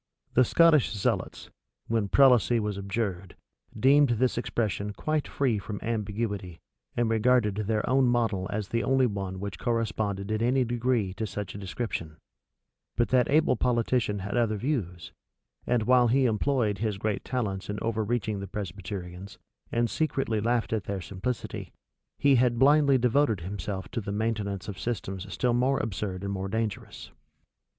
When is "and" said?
6.97-7.07, 15.67-15.83, 19.71-19.87, 26.23-26.33